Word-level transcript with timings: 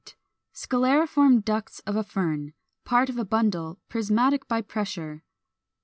Scalariform 0.55 1.45
ducts 1.45 1.79
of 1.81 1.95
a 1.95 2.03
Fern; 2.03 2.53
part 2.85 3.07
of 3.07 3.19
a 3.19 3.23
bundle, 3.23 3.77
prismatic 3.87 4.47
by 4.47 4.59
pressure. 4.59 5.23